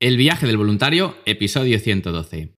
[0.00, 2.52] El viaje del voluntario, episodio 112.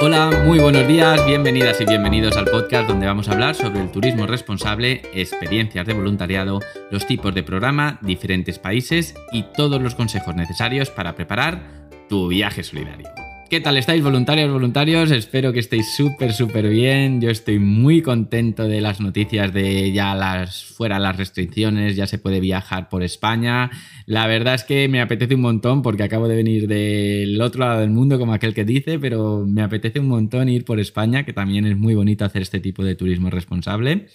[0.00, 3.90] Hola, muy buenos días, bienvenidas y bienvenidos al podcast donde vamos a hablar sobre el
[3.90, 6.60] turismo responsable, experiencias de voluntariado,
[6.92, 12.62] los tipos de programa, diferentes países y todos los consejos necesarios para preparar tu viaje
[12.62, 13.08] solidario.
[13.50, 15.10] ¿Qué tal estáis voluntarios, voluntarios?
[15.10, 17.22] Espero que estéis súper, súper bien.
[17.22, 22.18] Yo estoy muy contento de las noticias de ya las fuera las restricciones, ya se
[22.18, 23.70] puede viajar por España.
[24.04, 27.80] La verdad es que me apetece un montón porque acabo de venir del otro lado
[27.80, 31.32] del mundo, como aquel que dice, pero me apetece un montón ir por España, que
[31.32, 34.08] también es muy bonito hacer este tipo de turismo responsable.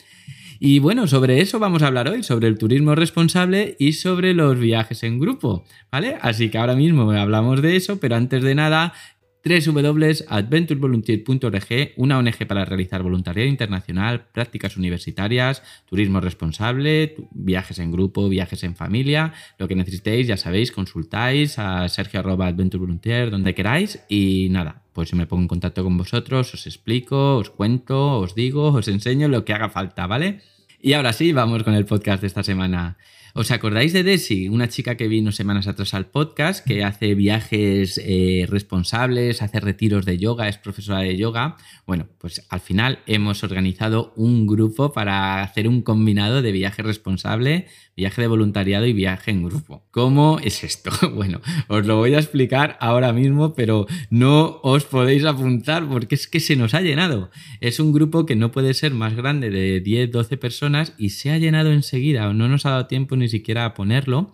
[0.66, 4.58] Y bueno, sobre eso vamos a hablar hoy, sobre el turismo responsable y sobre los
[4.58, 6.18] viajes en grupo, ¿vale?
[6.22, 8.94] Así que ahora mismo hablamos de eso, pero antes de nada
[9.44, 18.64] www.adventurevolunteer.org, una ONG para realizar voluntariado internacional, prácticas universitarias, turismo responsable, viajes en grupo, viajes
[18.64, 24.82] en familia, lo que necesitéis, ya sabéis, consultáis a Sergio Adventure donde queráis y nada,
[24.94, 29.28] pues me pongo en contacto con vosotros, os explico, os cuento, os digo, os enseño
[29.28, 30.40] lo que haga falta, ¿vale?
[30.82, 32.98] Y ahora sí, vamos con el podcast de esta semana.
[33.36, 38.00] ¿Os acordáis de Desi, una chica que vino semanas atrás al podcast, que hace viajes
[38.04, 41.58] eh, responsables, hace retiros de yoga, es profesora de yoga?
[41.88, 47.66] Bueno, pues al final hemos organizado un grupo para hacer un combinado de viaje responsable,
[47.98, 49.84] viaje de voluntariado y viaje en grupo.
[49.90, 50.92] ¿Cómo es esto?
[51.14, 56.28] Bueno, os lo voy a explicar ahora mismo, pero no os podéis apuntar porque es
[56.28, 57.30] que se nos ha llenado.
[57.62, 61.32] Es un grupo que no puede ser más grande de 10, 12 personas y se
[61.32, 64.34] ha llenado enseguida, no nos ha dado tiempo ni siquiera a ponerlo.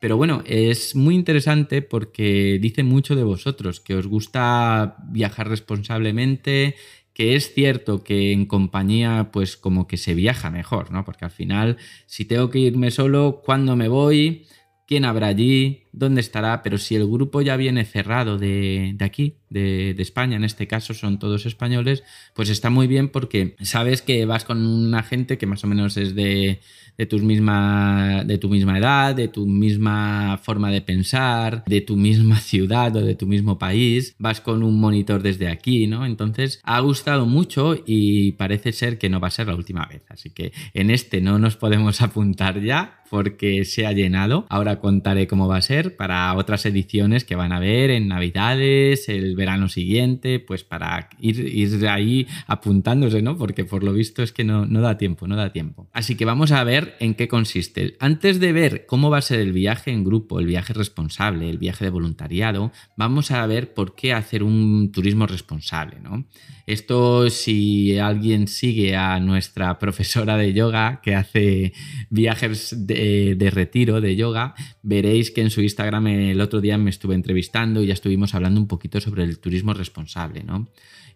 [0.00, 6.76] Pero bueno, es muy interesante porque dice mucho de vosotros, que os gusta viajar responsablemente,
[7.12, 11.04] que es cierto que en compañía pues como que se viaja mejor, ¿no?
[11.04, 14.46] Porque al final, si tengo que irme solo, ¿cuándo me voy?
[14.86, 15.87] ¿Quién habrá allí?
[15.98, 16.62] ¿Dónde estará?
[16.62, 21.18] Pero si el grupo ya viene cerrado de, aquí, de, España, en este caso son
[21.18, 25.64] todos españoles, pues está muy bien porque sabes que vas con una gente que más
[25.64, 26.60] o menos es de,
[26.96, 31.96] de, tus misma, de tu misma edad, de tu misma forma de pensar, de tu
[31.96, 36.06] misma ciudad o de tu mismo país, vas con un monitor desde aquí, ¿no?
[36.06, 40.02] Entonces ha gustado mucho y parece ser que no va a ser la última vez.
[40.10, 44.46] Así que en este no nos podemos apuntar ya porque se ha llenado.
[44.48, 49.08] Ahora contaré cómo va a ser para otras ediciones que van a ver en Navidades,
[49.08, 53.36] el verano siguiente, pues para ir, ir ahí apuntándose, ¿no?
[53.36, 55.88] Porque por lo visto es que no, no da tiempo, no da tiempo.
[55.92, 57.96] Así que vamos a ver en qué consiste.
[58.00, 61.58] Antes de ver cómo va a ser el viaje en grupo, el viaje responsable, el
[61.58, 66.26] viaje de voluntariado, vamos a ver por qué hacer un turismo responsable, ¿no?
[66.66, 71.72] Esto si alguien sigue a nuestra profesora de yoga que hace
[72.10, 76.90] viajes de, de retiro de yoga, veréis que en su Instagram el otro día me
[76.90, 80.68] estuve entrevistando y ya estuvimos hablando un poquito sobre el turismo responsable, ¿no?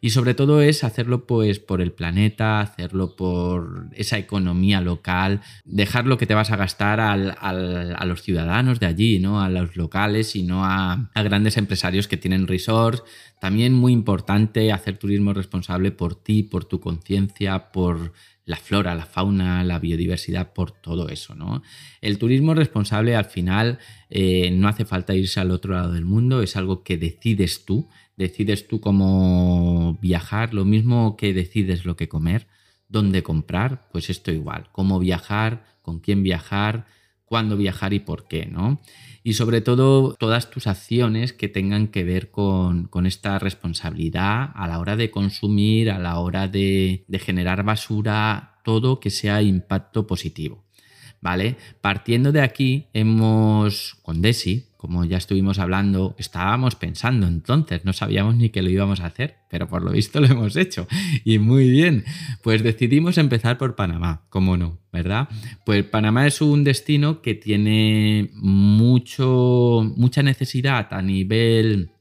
[0.04, 6.06] Y sobre todo es hacerlo pues por el planeta, hacerlo por esa economía local, dejar
[6.06, 9.40] lo que te vas a gastar a los ciudadanos de allí, ¿no?
[9.40, 13.04] A los locales y no a, a grandes empresarios que tienen resorts.
[13.40, 18.12] También muy importante hacer turismo responsable por ti, por tu conciencia, por
[18.44, 21.62] la flora, la fauna, la biodiversidad, por todo eso, ¿no?
[22.00, 23.78] El turismo responsable al final
[24.10, 27.88] eh, no hace falta irse al otro lado del mundo, es algo que decides tú,
[28.16, 32.46] decides tú cómo viajar, lo mismo que decides lo que comer,
[32.88, 36.86] dónde comprar, pues esto igual, cómo viajar, con quién viajar,
[37.32, 38.78] cuándo viajar y por qué, ¿no?
[39.24, 44.78] Y sobre todo todas tus acciones que tengan que ver con, esta responsabilidad a la
[44.78, 50.62] hora de consumir, a la hora de, de generar basura, todo que sea impacto positivo.
[51.22, 51.56] ¿Vale?
[51.80, 58.34] Partiendo de aquí, hemos, con Desi, como ya estuvimos hablando, estábamos pensando entonces, no sabíamos
[58.34, 60.88] ni que lo íbamos a hacer, pero por lo visto lo hemos hecho.
[61.24, 62.04] Y muy bien,
[62.42, 65.28] pues decidimos empezar por Panamá, cómo no, ¿verdad?
[65.64, 71.92] Pues Panamá es un destino que tiene mucho, mucha necesidad a nivel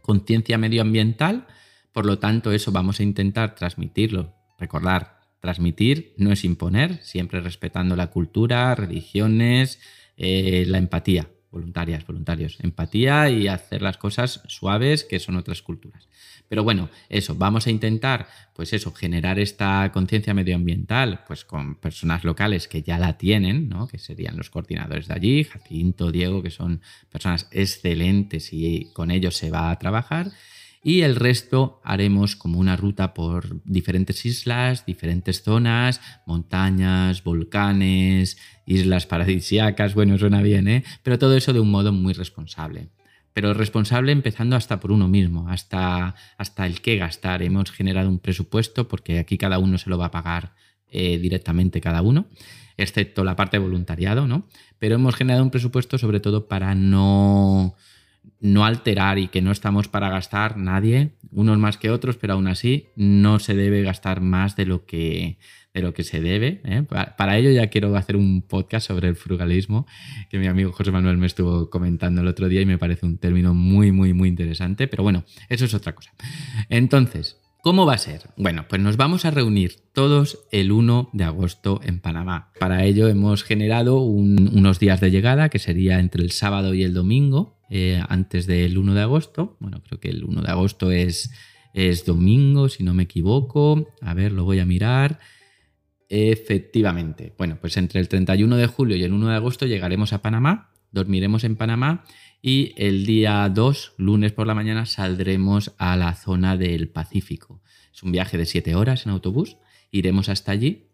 [0.00, 1.46] conciencia medioambiental,
[1.92, 7.94] por lo tanto eso vamos a intentar transmitirlo, recordar, transmitir no es imponer, siempre respetando
[7.94, 9.80] la cultura, religiones,
[10.16, 16.08] eh, la empatía voluntarias, voluntarios, empatía y hacer las cosas suaves que son otras culturas.
[16.48, 22.24] Pero bueno, eso, vamos a intentar, pues eso, generar esta conciencia medioambiental, pues con personas
[22.24, 23.88] locales que ya la tienen, ¿no?
[23.88, 29.36] Que serían los coordinadores de allí, Jacinto, Diego, que son personas excelentes y con ellos
[29.36, 30.30] se va a trabajar.
[30.82, 38.36] Y el resto haremos como una ruta por diferentes islas, diferentes zonas, montañas, volcanes,
[38.66, 40.84] islas paradisíacas, bueno, suena bien, ¿eh?
[41.04, 42.88] Pero todo eso de un modo muy responsable.
[43.32, 47.42] Pero responsable empezando hasta por uno mismo, hasta, hasta el qué gastar.
[47.42, 50.54] Hemos generado un presupuesto porque aquí cada uno se lo va a pagar
[50.90, 52.26] eh, directamente cada uno,
[52.76, 54.48] excepto la parte de voluntariado, ¿no?
[54.78, 57.76] Pero hemos generado un presupuesto sobre todo para no
[58.42, 62.48] no alterar y que no estamos para gastar nadie, unos más que otros, pero aún
[62.48, 65.38] así no se debe gastar más de lo que,
[65.72, 66.60] de lo que se debe.
[66.64, 66.82] ¿eh?
[66.82, 69.86] Para, ello ya quiero hacer un podcast sobre el frugalismo,
[70.28, 73.16] que mi amigo José Manuel me estuvo comentando el otro día y me parece un
[73.16, 76.12] término muy, muy, muy interesante, pero bueno, eso es otra cosa.
[76.68, 78.22] Entonces, ¿Cómo va a ser?
[78.36, 82.50] Bueno, pues nos vamos a reunir todos el 1 de agosto en Panamá.
[82.58, 86.92] Para ello hemos generado unos días de llegada, que sería entre el sábado y el
[86.92, 89.56] domingo, eh, antes del 1 de agosto.
[89.58, 91.32] Bueno, creo que el 1 de agosto es,
[91.72, 93.88] es domingo, si no me equivoco.
[94.02, 95.20] A ver, lo voy a mirar.
[96.10, 97.34] Efectivamente.
[97.38, 100.74] Bueno, pues entre el 31 de julio y el 1 de agosto llegaremos a Panamá,
[100.90, 102.04] dormiremos en Panamá
[102.42, 107.62] y el día 2, lunes por la mañana, saldremos a la zona del Pacífico.
[107.90, 109.56] Es un viaje de 7 horas en autobús.
[109.90, 110.91] Iremos hasta allí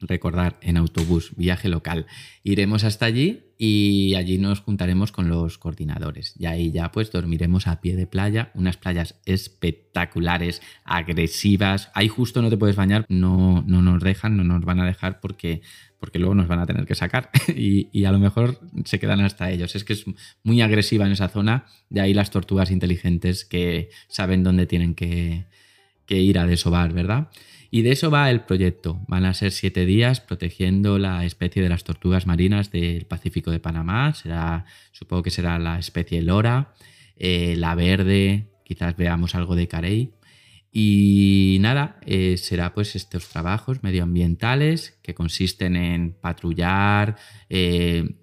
[0.00, 2.06] recordar en autobús, viaje local.
[2.42, 6.34] Iremos hasta allí y allí nos juntaremos con los coordinadores.
[6.38, 11.90] Y ahí ya pues dormiremos a pie de playa, unas playas espectaculares, agresivas.
[11.94, 15.20] Ahí justo no te puedes bañar, no, no nos dejan, no nos van a dejar
[15.20, 15.62] porque,
[15.98, 19.20] porque luego nos van a tener que sacar y, y a lo mejor se quedan
[19.20, 19.74] hasta ellos.
[19.74, 20.04] Es que es
[20.42, 25.46] muy agresiva en esa zona, de ahí las tortugas inteligentes que saben dónde tienen que,
[26.04, 27.28] que ir a desovar, ¿verdad?
[27.70, 29.00] Y de eso va el proyecto.
[29.08, 33.60] Van a ser siete días protegiendo la especie de las tortugas marinas del Pacífico de
[33.60, 34.14] Panamá.
[34.14, 36.74] Será, supongo que será la especie lora,
[37.16, 40.12] eh, la verde, quizás veamos algo de carey.
[40.72, 47.16] Y nada, eh, será pues estos trabajos medioambientales que consisten en patrullar.
[47.48, 48.16] Eh,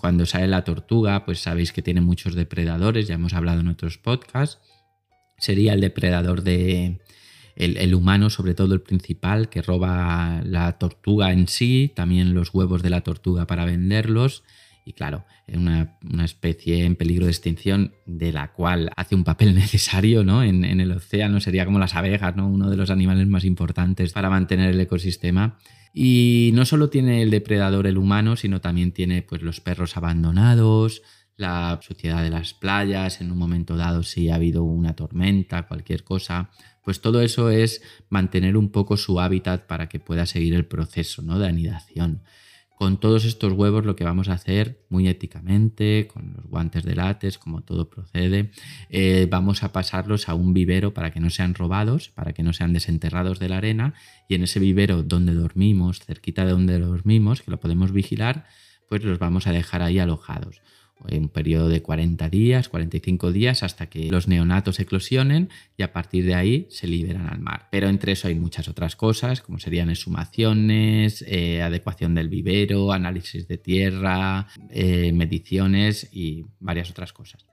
[0.00, 3.98] cuando sale la tortuga, pues sabéis que tiene muchos depredadores, ya hemos hablado en otros
[3.98, 4.58] podcasts.
[5.36, 7.00] Sería el depredador de,
[7.58, 12.82] el, humano, sobre todo el principal, que roba la tortuga en sí, también los huevos
[12.82, 14.44] de la tortuga para venderlos.
[14.84, 19.54] Y claro, una, una especie en peligro de extinción de la cual hace un papel
[19.56, 20.44] necesario ¿no?
[20.44, 22.46] en, en, el océano, sería como las abejas, ¿no?
[22.46, 25.58] uno de los animales más importantes para mantener el ecosistema.
[25.92, 31.02] Y no solo tiene el depredador el humano, sino también tiene pues, los perros abandonados,
[31.36, 36.04] la suciedad de las playas, en un momento dado si ha habido una tormenta, cualquier
[36.04, 36.50] cosa,
[36.88, 41.20] pues todo eso es mantener un poco su hábitat para que pueda seguir el proceso
[41.20, 41.38] ¿no?
[41.38, 42.22] de anidación.
[42.78, 46.94] Con todos estos huevos lo que vamos a hacer muy éticamente, con los guantes de
[46.94, 48.52] látex, como todo procede,
[48.88, 52.54] eh, vamos a pasarlos a un vivero para que no sean robados, para que no
[52.54, 53.92] sean desenterrados de la arena
[54.26, 58.46] y en ese vivero donde dormimos, cerquita de donde dormimos, que lo podemos vigilar,
[58.88, 60.62] pues los vamos a dejar ahí alojados
[61.00, 66.24] un periodo de 40 días, 45 días hasta que los neonatos eclosionen y a partir
[66.24, 67.68] de ahí se liberan al mar.
[67.70, 73.46] Pero entre eso hay muchas otras cosas, como serían exhumaciones, eh, adecuación del vivero, análisis
[73.48, 77.46] de tierra, eh, mediciones y varias otras cosas.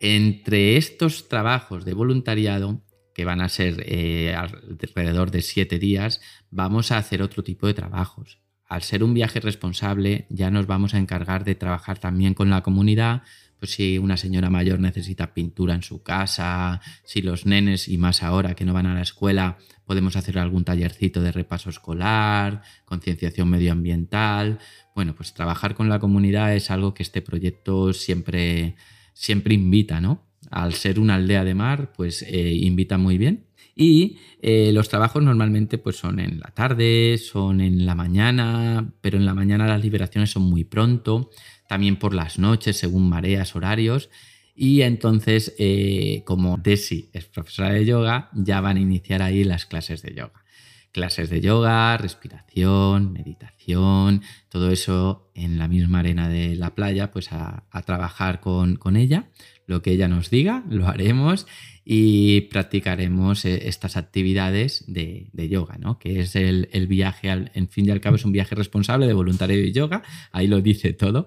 [0.00, 2.82] Entre estos trabajos de voluntariado,
[3.14, 6.20] que van a ser eh, alrededor de 7 días,
[6.50, 10.94] vamos a hacer otro tipo de trabajos al ser un viaje responsable, ya nos vamos
[10.94, 13.22] a encargar de trabajar también con la comunidad.
[13.58, 18.22] Pues si una señora mayor necesita pintura en su casa, si los nenes y más
[18.22, 23.48] ahora que no van a la escuela, podemos hacer algún tallercito de repaso escolar, concienciación
[23.48, 24.58] medioambiental.
[24.94, 28.76] Bueno, pues trabajar con la comunidad es algo que este proyecto siempre,
[29.12, 30.26] siempre invita, ¿no?
[30.50, 33.46] Al ser una aldea de mar, pues eh, invita muy bien.
[33.76, 39.18] Y eh, los trabajos normalmente pues, son en la tarde, son en la mañana, pero
[39.18, 41.30] en la mañana las liberaciones son muy pronto,
[41.68, 44.10] también por las noches, según mareas, horarios.
[44.54, 49.66] Y entonces, eh, como Desi es profesora de yoga, ya van a iniciar ahí las
[49.66, 50.44] clases de yoga.
[50.92, 57.32] Clases de yoga, respiración, meditación, todo eso en la misma arena de la playa, pues
[57.32, 59.28] a, trabajar con, con ella.
[59.66, 61.46] Lo que ella nos diga, lo haremos
[61.84, 65.98] y practicaremos eh, estas actividades de, yoga, ¿no?
[65.98, 69.56] que es el, viaje, en fin y al cabo es un viaje responsable de voluntario
[69.56, 70.02] de yoga,
[70.32, 71.26] ahí lo dice todo.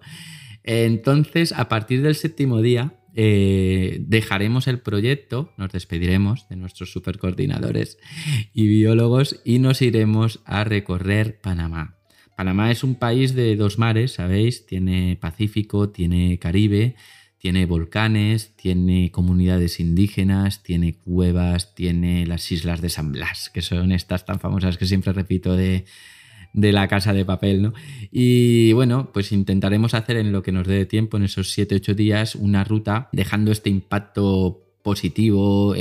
[0.63, 7.97] Entonces, a partir del séptimo día, eh, dejaremos el proyecto, nos despediremos de nuestros supercoordinadores
[8.53, 11.97] y biólogos y nos iremos a recorrer Panamá.
[12.35, 14.67] Panamá es un país de dos mares, ¿sabéis?
[14.67, 16.95] Tiene Pacífico, tiene Caribe,
[17.37, 23.91] tiene volcanes, tiene comunidades indígenas, tiene cuevas, tiene las islas de San Blas, que son
[23.91, 25.85] estas tan famosas que siempre repito de,
[26.53, 27.73] de la casa de papel, ¿no?
[28.11, 32.35] Y bueno, pues intentaremos hacer en lo que nos dé tiempo, en esos 7-8 días,
[32.35, 35.75] una ruta dejando este impacto positivo,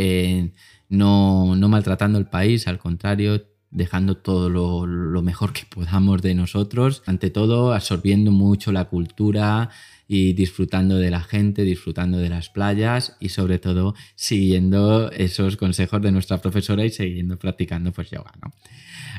[0.89, 7.03] no, no maltratando el país, al contrario, dejando todo lo, mejor que podamos de nosotros,
[7.07, 9.71] ante todo absorbiendo mucho la cultura
[10.09, 16.01] y disfrutando de la gente, disfrutando de las playas y sobre todo siguiendo esos consejos
[16.03, 18.53] de nuestra profesora y siguiendo practicando pues yoga, ¿no?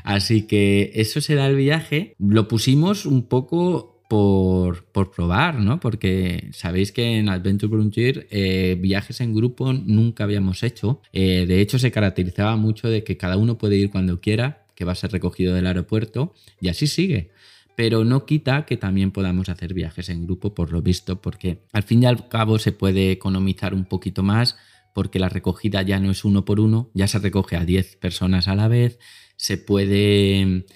[0.04, 2.14] Así que eso será el viaje.
[2.18, 5.80] Lo pusimos un poco por, probar, ¿no?
[5.80, 11.02] Porque sabéis que en Adventure Volunteer eh, viajes en grupo nunca habíamos hecho.
[11.12, 14.84] Eh, de hecho, se caracterizaba mucho de que cada uno puede ir cuando quiera, que
[14.84, 17.30] va a ser recogido del aeropuerto, y así sigue.
[17.78, 21.84] Pero no quita que también podamos hacer viajes en grupo, por lo visto, porque al
[21.84, 24.56] fin y al cabo se puede economizar un poquito más,
[24.92, 28.48] porque la recogida ya no es uno por uno, ya se recoge a 10 personas
[28.48, 28.98] a la vez,
[29.36, 30.66] se puede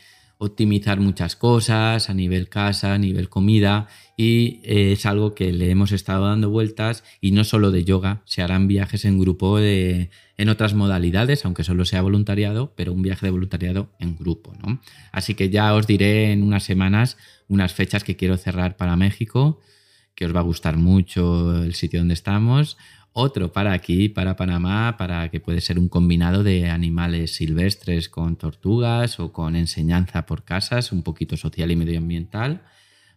[0.42, 5.70] optimizar muchas cosas a nivel casa, a nivel comida y eh, es algo que le
[5.70, 10.10] hemos estado dando vueltas y no solo de yoga, se harán viajes en grupo de,
[10.36, 14.52] en otras modalidades, aunque solo sea voluntariado, pero un viaje de voluntariado en grupo.
[14.66, 14.80] ¿no?
[15.12, 19.60] Así que ya os diré en unas semanas unas fechas que quiero cerrar para México,
[20.16, 22.76] que os va a gustar mucho el sitio donde estamos
[23.12, 28.36] otro para aquí, para Panamá, para que puede ser un combinado de animales silvestres con
[28.36, 32.62] tortugas o con enseñanza por casas, un poquito social y medioambiental.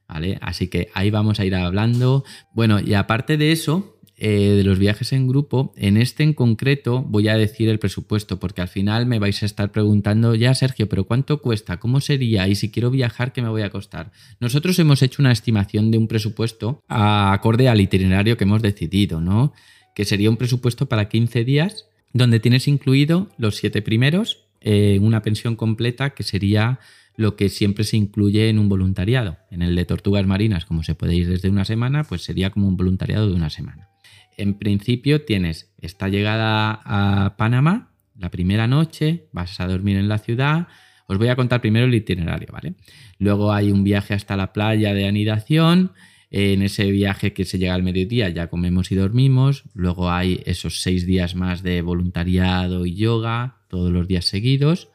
[0.08, 0.38] ¿Vale?
[0.42, 2.24] Así que ahí vamos a ir hablando.
[2.54, 7.02] Bueno, y aparte de eso, eh, de los viajes en grupo, en este en concreto
[7.02, 10.88] voy a decir el presupuesto, porque al final me vais a estar preguntando, ya Sergio,
[10.88, 11.80] pero ¿cuánto cuesta?
[11.80, 12.48] ¿Cómo sería?
[12.48, 14.14] Y si quiero viajar, ¿qué me voy a costar?
[14.40, 19.54] Nosotros hemos hecho una estimación de un presupuesto acorde al itinerario que hemos decidido, ¿no?
[19.96, 25.22] Que sería un presupuesto para 15 días, donde tienes incluido los siete primeros, en una
[25.22, 26.80] pensión completa, que sería
[27.18, 29.38] lo que siempre se incluye en un voluntariado.
[29.50, 32.68] En el de tortugas marinas, como se puede ir desde una semana, pues sería como
[32.68, 33.90] un voluntariado de una semana.
[34.38, 40.18] En principio tienes esta llegada a Panamá, la primera noche, vas a dormir en la
[40.18, 40.68] ciudad.
[41.08, 42.76] Os voy a contar primero el itinerario, ¿vale?
[43.20, 45.92] Luego hay un viaje hasta la playa de anidación,
[46.38, 49.64] en ese viaje que se llega al mediodía ya comemos y dormimos.
[49.74, 54.90] Luego hay esos seis días más de voluntariado y yoga, todos los días seguidos.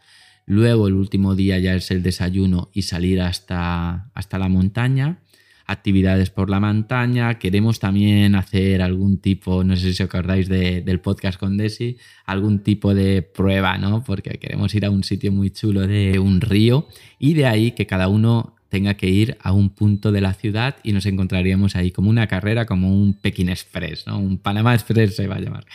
[0.45, 5.21] Luego el último día ya es el desayuno y salir hasta, hasta la montaña.
[5.65, 7.39] Actividades por la montaña.
[7.39, 12.59] Queremos también hacer algún tipo, no sé si os acordáis del podcast con Desi, algún
[12.59, 14.05] tipo de prueba, ¿no?
[14.05, 16.87] Porque queremos ir a un sitio muy chulo de un río
[17.19, 20.77] y de ahí que cada uno tenga que ir a un punto de la ciudad
[20.83, 24.19] y nos encontraríamos ahí como una carrera, como un Pekín Express, ¿no?
[24.19, 25.67] un Panamá Express se va a llamar.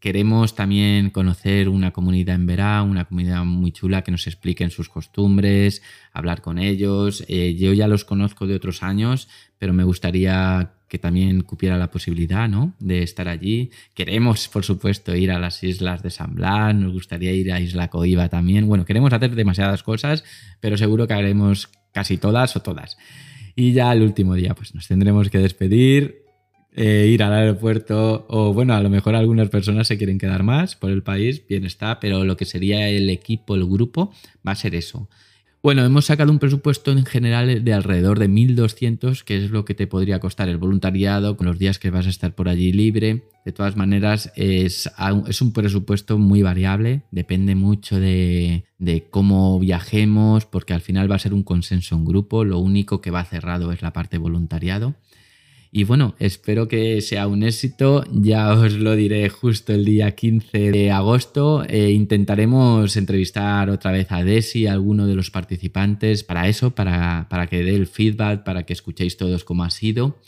[0.00, 4.90] Queremos también conocer una comunidad en Verá, una comunidad muy chula que nos expliquen sus
[4.90, 5.80] costumbres,
[6.12, 7.24] hablar con ellos.
[7.26, 11.90] Eh, yo ya los conozco de otros años, pero me gustaría que también cupiera la
[11.90, 12.74] posibilidad ¿no?
[12.80, 13.70] de estar allí.
[13.94, 17.88] Queremos, por supuesto, ir a las islas de San Blas, nos gustaría ir a Isla
[17.88, 18.66] Coiba también.
[18.66, 20.22] Bueno, queremos hacer demasiadas cosas,
[20.60, 22.98] pero seguro que haremos casi todas o todas.
[23.56, 26.24] Y ya el último día, pues nos tendremos que despedir,
[26.74, 30.74] eh, ir al aeropuerto, o bueno, a lo mejor algunas personas se quieren quedar más
[30.74, 34.12] por el país, bien está, pero lo que sería el equipo, el grupo,
[34.46, 35.08] va a ser eso.
[35.64, 39.74] Bueno, hemos sacado un presupuesto en general de alrededor de 1.200, que es lo que
[39.74, 43.22] te podría costar el voluntariado con los días que vas a estar por allí libre.
[43.46, 44.90] De todas maneras, es,
[45.26, 51.16] es un presupuesto muy variable, depende mucho de, de, cómo viajemos, porque al final va
[51.16, 54.96] a ser un consenso en grupo, lo único que va cerrado es la parte voluntariado.
[55.76, 58.04] Y bueno, espero que sea un éxito.
[58.12, 61.64] Ya os lo diré justo el día 15 de agosto.
[61.64, 67.26] E intentaremos entrevistar otra vez a Desi, a alguno de los participantes, para eso, para,
[67.28, 70.20] para que dé el feedback, para que escuchéis todos cómo ha sido.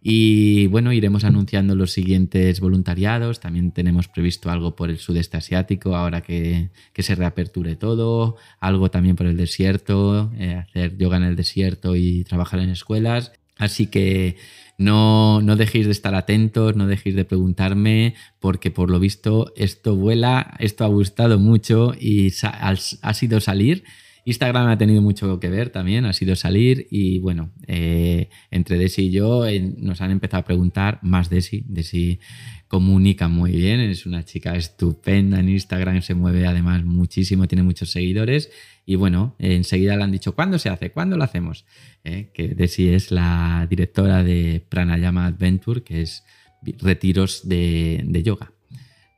[0.00, 3.40] Y bueno, iremos anunciando los siguientes voluntariados.
[3.40, 8.36] También tenemos previsto algo por el sudeste asiático, ahora que, que se reaperture todo.
[8.58, 13.32] Algo también por el desierto, eh, hacer yoga en el desierto y trabajar en escuelas.
[13.56, 14.36] Así que
[14.78, 19.96] no, no dejéis de estar atentos, no dejéis de preguntarme, porque por lo visto esto
[19.96, 23.84] vuela, esto ha gustado mucho y ha sido salir
[24.24, 29.02] Instagram ha tenido mucho que ver también, ha sido salir y bueno, eh, entre Desi
[29.02, 31.64] y yo eh, nos han empezado a preguntar más Desi.
[31.68, 32.20] Desi
[32.66, 37.90] comunica muy bien, es una chica estupenda en Instagram, se mueve además muchísimo, tiene muchos
[37.90, 38.50] seguidores
[38.86, 40.90] y bueno, enseguida le han dicho, ¿cuándo se hace?
[40.90, 41.66] ¿Cuándo lo hacemos?
[42.02, 46.24] Eh, que Desi es la directora de Pranayama Adventure, que es
[46.80, 48.53] retiros de yoga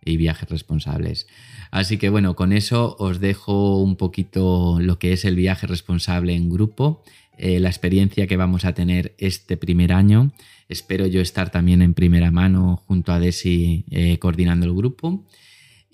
[0.06, 1.26] y viajes responsables.
[1.70, 6.34] Así que bueno, con eso os dejo un poquito lo que es el viaje responsable
[6.34, 7.02] en grupo,
[7.36, 10.32] eh, la experiencia que vamos a tener este primer año.
[10.68, 15.24] Espero yo estar también en primera mano junto a Desi eh, coordinando el grupo.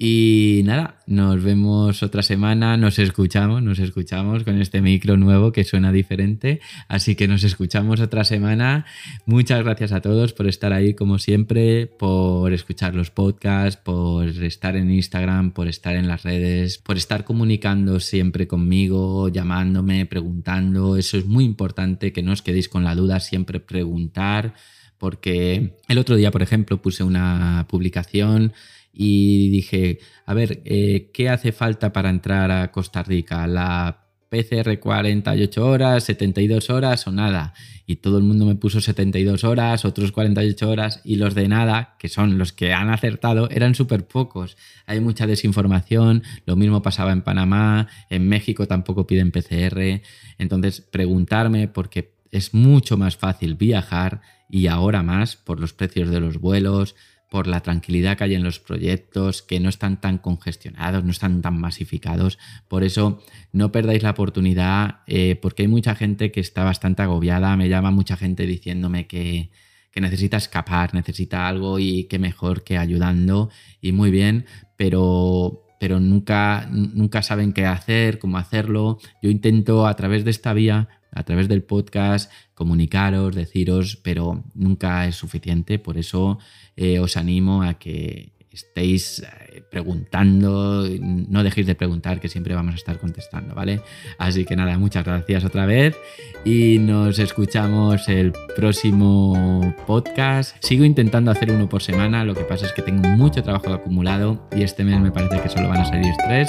[0.04, 5.62] Y nada, nos vemos otra semana, nos escuchamos, nos escuchamos con este micro nuevo que
[5.62, 8.85] suena diferente, así que nos escuchamos otra semana.
[9.26, 14.75] Muchas gracias a todos por estar ahí como siempre, por escuchar los podcasts, por estar
[14.75, 20.97] en Instagram, por estar en las redes, por estar comunicando siempre conmigo, llamándome, preguntando.
[20.97, 24.54] Eso es muy importante, que no os quedéis con la duda, siempre preguntar,
[24.99, 28.52] porque el otro día, por ejemplo, puse una publicación
[28.93, 33.47] y dije, a ver, eh, ¿qué hace falta para entrar a Costa Rica?
[33.47, 37.55] ¿La PCR 48 horas, 72 horas o nada?
[37.87, 41.97] Y todo el mundo me puso 72 horas, otros 48 horas y los de nada,
[41.99, 44.57] que son los que han acertado, eran súper pocos.
[44.87, 50.03] Hay mucha desinformación, lo mismo pasaba en Panamá, en México tampoco piden PCR.
[50.39, 56.21] Entonces, preguntarme porque es mucho más fácil viajar y ahora más por los precios de
[56.21, 56.95] los vuelos,
[57.33, 61.41] por la tranquilidad que hay en los proyectos, que no están tan congestionados, no están
[61.41, 62.39] tan masificados.
[62.69, 63.23] Por eso
[63.53, 67.91] no perdáis la oportunidad, eh, porque hay mucha gente que está bastante agobiada, me llama
[67.91, 69.49] mucha gente diciéndome que,
[69.95, 73.49] necesita escapar, necesita algo y qué mejor que ayudando
[73.81, 74.45] y muy bien,
[74.77, 78.99] pero, pero nunca, nunca saben qué hacer, cómo hacerlo.
[79.23, 85.09] Yo intento a través de esta vía a través del podcast, comunicaros, deciros, pero nunca
[85.09, 85.81] es suficiente.
[85.81, 86.38] Por eso
[86.76, 92.75] eh, os animo a que estéis eh, preguntando, no dejéis de preguntar, que siempre vamos
[92.75, 93.81] a estar contestando, ¿vale?
[94.19, 95.97] Así que nada, muchas gracias otra vez
[96.45, 100.57] y nos escuchamos el próximo podcast.
[100.61, 104.47] Sigo intentando hacer uno por semana, lo que pasa es que tengo mucho trabajo acumulado
[104.54, 106.49] y este mes me parece que solo van a salir tres,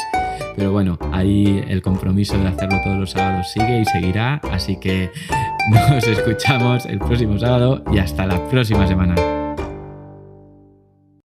[0.55, 5.09] pero bueno, ahí el compromiso de hacerlo todos los sábados sigue y seguirá, así que
[5.69, 9.42] nos escuchamos el próximo sábado y hasta la próxima semana.